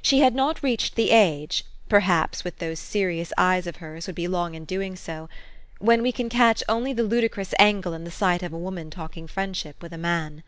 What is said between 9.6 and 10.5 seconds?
with a man.